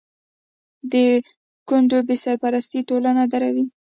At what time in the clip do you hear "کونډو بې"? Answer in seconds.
1.67-2.15